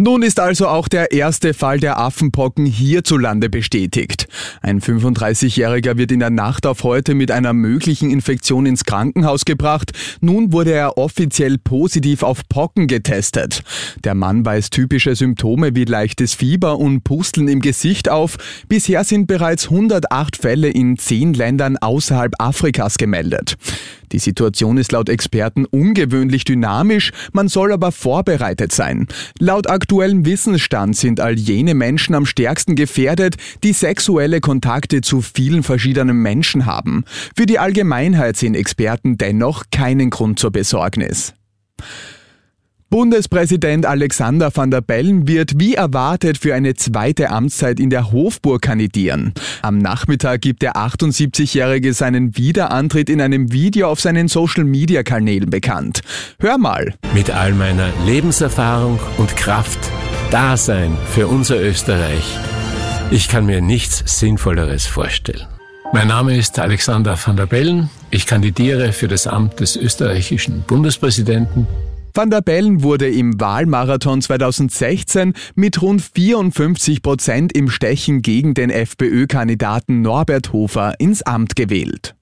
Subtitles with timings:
[0.00, 4.28] Nun ist also auch der erste Fall der Affenpocken hierzulande bestätigt.
[4.62, 9.90] Ein 35-Jähriger wird in der Nacht auf heute mit einer möglichen Infektion ins Krankenhaus gebracht.
[10.20, 13.64] Nun wurde er offiziell positiv auf Pocken getestet.
[14.04, 18.36] Der Mann weist typische Symptome wie leichtes Fieber und Pusteln im Gesicht auf.
[18.68, 23.56] Bisher sind bereits 108 Fälle in zehn Ländern außerhalb Afrikas gemeldet.
[24.12, 29.06] Die Situation ist laut Experten ungewöhnlich dynamisch, man soll aber vorbereitet sein.
[29.38, 35.62] Laut aktuellem Wissensstand sind all jene Menschen am stärksten gefährdet, die sexuelle Kontakte zu vielen
[35.62, 37.04] verschiedenen Menschen haben.
[37.36, 41.34] Für die Allgemeinheit sehen Experten dennoch keinen Grund zur Besorgnis.
[42.90, 48.62] Bundespräsident Alexander van der Bellen wird wie erwartet für eine zweite Amtszeit in der Hofburg
[48.62, 49.34] kandidieren.
[49.60, 56.00] Am Nachmittag gibt der 78-Jährige seinen Wiederantritt in einem Video auf seinen Social-Media-Kanälen bekannt.
[56.40, 56.94] Hör mal.
[57.12, 59.78] Mit all meiner Lebenserfahrung und Kraft
[60.30, 62.38] da sein für unser Österreich.
[63.10, 65.46] Ich kann mir nichts Sinnvolleres vorstellen.
[65.92, 67.90] Mein Name ist Alexander van der Bellen.
[68.10, 71.66] Ich kandidiere für das Amt des österreichischen Bundespräsidenten
[72.18, 78.70] Van der Bellen wurde im Wahlmarathon 2016 mit rund 54 Prozent im Stechen gegen den
[78.70, 82.16] FPÖ-Kandidaten Norbert Hofer ins Amt gewählt.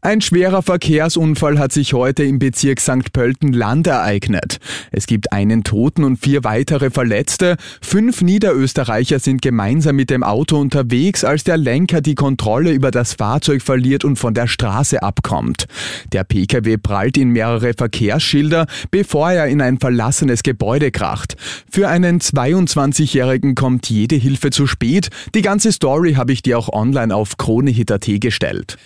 [0.00, 3.12] Ein schwerer Verkehrsunfall hat sich heute im Bezirk St.
[3.12, 4.58] Pölten-Land ereignet.
[4.92, 7.56] Es gibt einen Toten und vier weitere Verletzte.
[7.82, 13.14] Fünf Niederösterreicher sind gemeinsam mit dem Auto unterwegs, als der Lenker die Kontrolle über das
[13.14, 15.66] Fahrzeug verliert und von der Straße abkommt.
[16.12, 21.34] Der Pkw prallt in mehrere Verkehrsschilder, bevor er in ein verlassenes Gebäude kracht.
[21.68, 25.08] Für einen 22-Jährigen kommt jede Hilfe zu spät.
[25.34, 28.78] Die ganze Story habe ich dir auch online auf KroneHit.at gestellt.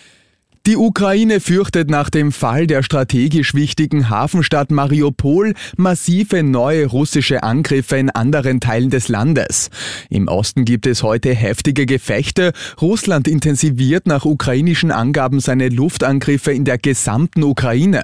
[0.65, 7.97] Die Ukraine fürchtet nach dem Fall der strategisch wichtigen Hafenstadt Mariupol massive neue russische Angriffe
[7.97, 9.71] in anderen Teilen des Landes.
[10.09, 12.53] Im Osten gibt es heute heftige Gefechte.
[12.81, 18.03] Russland intensiviert nach ukrainischen Angaben seine Luftangriffe in der gesamten Ukraine.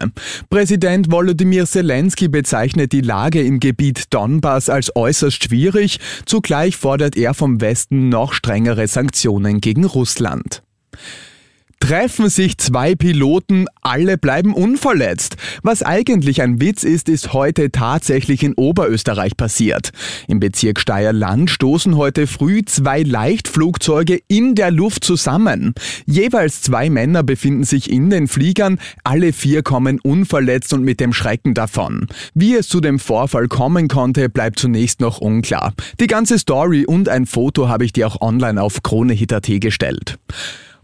[0.50, 6.00] Präsident Volodymyr Zelensky bezeichnet die Lage im Gebiet Donbass als äußerst schwierig.
[6.26, 10.64] Zugleich fordert er vom Westen noch strengere Sanktionen gegen Russland.
[11.88, 15.38] Treffen sich zwei Piloten, alle bleiben unverletzt.
[15.62, 19.92] Was eigentlich ein Witz ist, ist heute tatsächlich in Oberösterreich passiert.
[20.26, 25.72] Im Bezirk Steierland stoßen heute früh zwei Leichtflugzeuge in der Luft zusammen.
[26.04, 31.14] Jeweils zwei Männer befinden sich in den Fliegern, alle vier kommen unverletzt und mit dem
[31.14, 32.06] Schrecken davon.
[32.34, 35.72] Wie es zu dem Vorfall kommen konnte, bleibt zunächst noch unklar.
[36.00, 40.18] Die ganze Story und ein Foto habe ich dir auch online auf KroneHit.at gestellt.